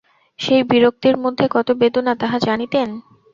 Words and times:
সেই 0.39 0.63
বিরক্তির 0.63 1.15
মধ্যে 1.17 1.45
কত 1.51 1.67
বেদনা 1.81 2.13
তাহা 2.21 2.37
জানিতেন। 2.39 2.89